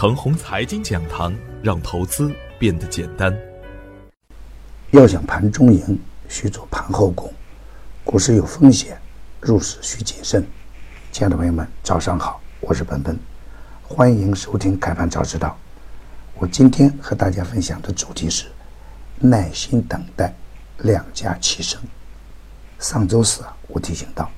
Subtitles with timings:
[0.00, 3.36] 程红财经讲堂，让投资变得简单。
[4.92, 7.28] 要想盘中赢，需做盘后功。
[8.04, 8.96] 股市有风险，
[9.40, 10.46] 入市需谨慎。
[11.10, 13.18] 亲爱的朋友们，早上好，我是本本，
[13.82, 15.58] 欢迎收听开盘早知道。
[16.36, 18.46] 我今天和大家分享的主题是
[19.18, 20.32] 耐心等待，
[20.82, 21.82] 量价齐升。
[22.78, 24.30] 上周四啊，我提醒到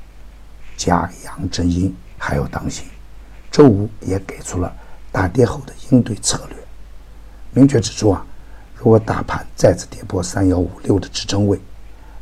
[0.79, 2.87] 假阳真阴还要当心。
[3.51, 4.75] 周五也给出了。
[5.13, 6.57] 大跌后的应对策略，
[7.53, 8.25] 明确指出啊，
[8.77, 11.61] 如果大盘再次跌破三幺五六的支撑位，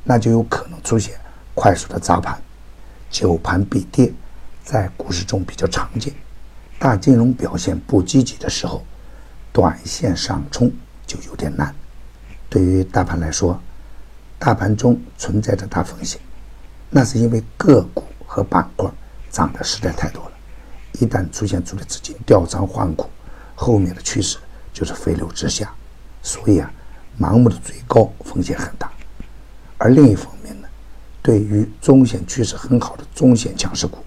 [0.05, 1.15] 那就有可能出现
[1.55, 2.41] 快速的砸盘，
[3.11, 4.13] 久盘必跌，
[4.65, 6.13] 在股市中比较常见。
[6.79, 8.85] 大金融表现不积极的时候，
[9.53, 10.73] 短线上冲
[11.07, 11.75] 就有点难。
[12.49, 13.61] 对于大盘来说，
[14.39, 16.21] 大盘中存在着大风险，
[16.89, 18.89] 那是因为个股和板块
[19.31, 20.33] 涨得实在太多了。
[21.01, 23.07] 一旦出现主力资金调仓换股，
[23.55, 24.37] 后面的趋势
[24.73, 25.73] 就是飞流直下，
[26.23, 26.69] 所以啊，
[27.21, 28.91] 盲目的追高风险很大。
[29.79, 30.69] 而另一方面呢，
[31.23, 33.99] 对于中线趋势很好的中线强势股，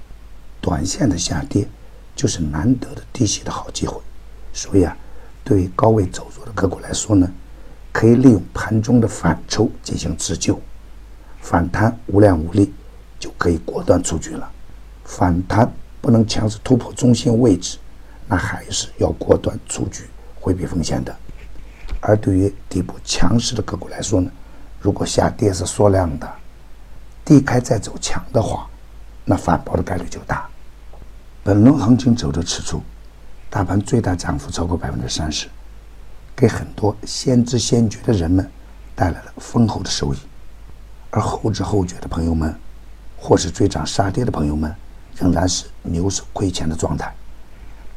[0.59, 1.66] 短线的下跌
[2.14, 3.97] 就是难得的低吸的好机会。
[4.52, 4.95] 所以啊，
[5.45, 7.31] 对于高位走弱的个股来说呢，
[7.94, 10.59] 可以利用盘中的反抽进行自救，
[11.39, 12.73] 反弹无量无力
[13.17, 14.52] 就可以果断出局了。
[15.06, 15.72] 反弹。
[16.02, 17.77] 不能强势突破中心位置，
[18.27, 20.05] 那还是要果断出局，
[20.39, 21.16] 回避风险的。
[21.99, 24.31] 而对于底部强势的个股来说呢，
[24.79, 26.27] 如果下跌是缩量的，
[27.23, 28.67] 低开再走强的话，
[29.23, 30.49] 那反包的概率就大。
[31.44, 32.81] 本轮行情走的此处，
[33.49, 35.47] 大盘最大涨幅超过百分之三十，
[36.35, 38.49] 给很多先知先觉的人们
[38.95, 40.17] 带来了丰厚的收益，
[41.11, 42.55] 而后知后觉的朋友们，
[43.17, 44.75] 或是追涨杀跌的朋友们。
[45.16, 47.14] 仍然是牛市亏钱的状态，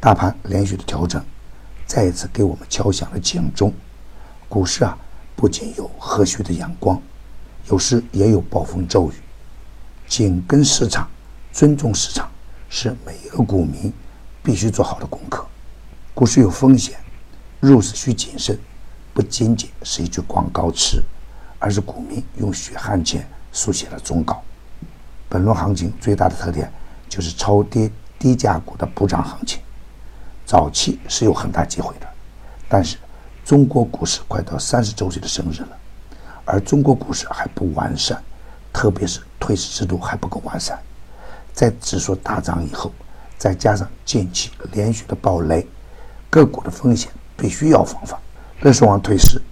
[0.01, 1.25] 大盘连续的调整，
[1.87, 3.73] 再一次给我们敲响了警钟。
[4.49, 4.97] 股市啊，
[5.35, 7.01] 不仅有和煦的阳光，
[7.69, 9.15] 有时也有暴风骤雨。
[10.07, 11.09] 紧跟市场，
[11.51, 12.31] 尊重市场，
[12.69, 13.93] 是每一个股民
[14.43, 15.47] 必须做好的功课。
[16.13, 16.99] 股市有风险，
[17.61, 18.59] 入市需谨慎，
[19.15, 21.03] 不仅仅是一句广告词，
[21.59, 24.43] 而是股民用血汗钱书写的忠告。
[25.29, 26.71] 本轮行情最大的特点。
[27.09, 29.61] 就是超跌低价股的补涨行情，
[30.45, 32.07] 早期是有很大机会的，
[32.69, 32.97] 但是
[33.45, 35.77] 中国股市快到三十周岁的生日了，
[36.45, 38.23] 而中国股市还不完善，
[38.73, 40.79] 特别是退市制度还不够完善，
[41.53, 42.91] 在指数大涨以后，
[43.37, 45.67] 再加上近期连续的暴雷，
[46.31, 48.19] 个股的风险必须要防范。
[48.61, 49.43] 乐视网退市，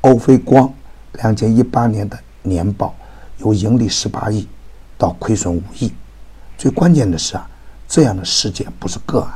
[0.00, 0.72] 欧菲光
[1.14, 2.94] 两千一八年的年报
[3.38, 4.48] 由盈利十八亿
[4.96, 5.92] 到亏损五亿。
[6.56, 7.48] 最关键的是啊，
[7.86, 9.34] 这样的事件不是个案。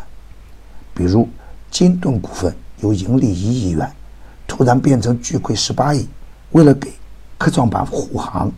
[0.95, 1.29] 比如
[1.71, 3.91] 金盾股份由盈利一亿元，
[4.47, 6.09] 突然变成巨亏十八亿，
[6.51, 6.93] 为了给
[7.39, 8.51] 科创板护航，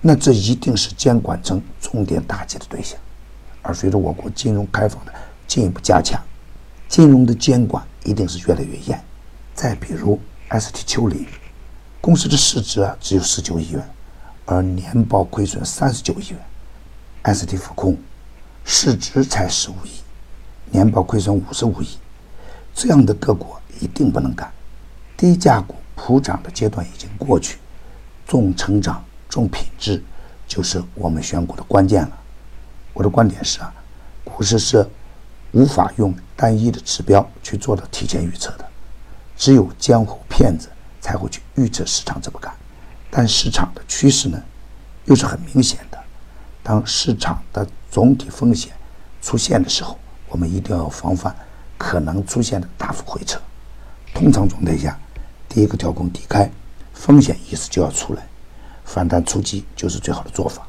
[0.00, 2.98] 那这一定是监管层重点打击的对象。
[3.62, 5.12] 而随着我国金融开放的
[5.46, 6.20] 进一步加强，
[6.88, 9.00] 金融的监管一定是越来越严。
[9.54, 10.20] 再比如
[10.50, 11.26] ST 秋林，
[12.00, 13.82] 公司的市值啊只有十九亿元，
[14.44, 16.38] 而年报亏损三十九亿元。
[17.34, 17.96] ST 复控
[18.64, 19.90] 市值才十五亿，
[20.70, 21.88] 年报亏损五十五亿，
[22.72, 24.52] 这样的个股一定不能干。
[25.16, 27.58] 低价股普涨的阶段已经过去，
[28.28, 30.00] 重成长、重品质
[30.46, 32.18] 就是我们选股的关键了。
[32.92, 33.74] 我的观点是啊，
[34.22, 34.88] 股市是
[35.50, 38.64] 无法用单一的指标去做到提前预测的，
[39.36, 40.68] 只有江湖骗子
[41.00, 42.52] 才会去预测市场怎么干。
[43.10, 44.40] 但市场的趋势呢，
[45.06, 46.05] 又是很明显的。
[46.68, 48.72] 当市场的总体风险
[49.22, 49.96] 出现的时候，
[50.28, 51.32] 我们一定要防范
[51.78, 53.40] 可能出现的大幅回撤。
[54.12, 54.98] 通常状态下，
[55.48, 56.50] 第一个调控低开，
[56.92, 58.26] 风险意识就要出来，
[58.84, 60.66] 反弹出击就是最好的做法。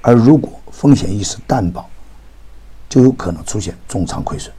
[0.00, 1.84] 而如果风险意识淡薄，
[2.88, 4.50] 就有可能出现重仓亏损。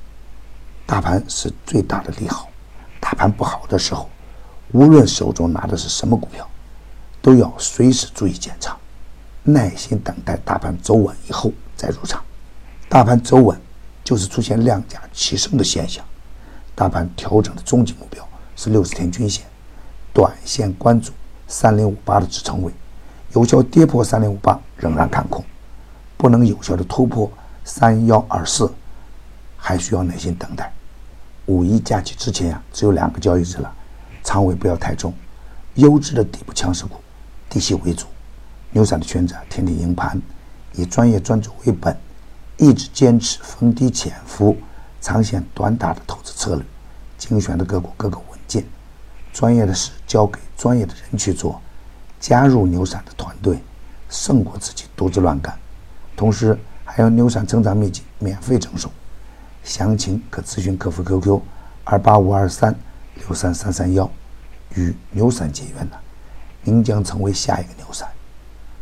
[0.85, 2.47] 大盘是最大的利好，
[2.99, 4.07] 大盘不好的时候，
[4.73, 6.47] 无论手中拿的是什么股票，
[7.23, 8.77] 都要随时注意检查。
[9.51, 12.23] 耐心等待大盘走稳以后再入场。
[12.87, 13.59] 大盘走稳，
[14.03, 16.03] 就是出现量价齐升的现象。
[16.75, 19.45] 大盘调整的终极目标是六十天均线，
[20.13, 21.11] 短线关注
[21.47, 22.71] 三零五八的支撑位，
[23.33, 25.43] 有效跌破三零五八仍然看空，
[26.15, 27.31] 不能有效的突破
[27.63, 28.71] 三幺二四，
[29.57, 30.71] 还需要耐心等待。
[31.47, 33.73] 五一假期之前呀，只有两个交易日了，
[34.23, 35.13] 仓位不要太重，
[35.75, 36.95] 优质的底部强势股，
[37.49, 38.05] 低吸为主。
[38.71, 40.21] 牛散的圈子天天赢盘，
[40.73, 41.97] 以专业专注为本，
[42.57, 44.55] 一直坚持逢低潜伏、
[45.01, 46.33] 长线短打的投资。
[46.33, 46.63] 策略，
[47.17, 48.63] 精选的个股各个稳健，
[49.33, 51.59] 专业的事交给专业的人去做，
[52.17, 53.61] 加入牛散的团队，
[54.09, 55.53] 胜过自己独自乱干。
[56.15, 58.89] 同时，还有牛散成长秘籍免费赠送，
[59.65, 61.41] 详情可咨询客服 QQ：
[61.83, 62.73] 二八五二三
[63.15, 64.09] 六三三三幺。
[64.75, 65.99] 与牛散结缘的，
[66.61, 68.07] 您将成为下一个牛散。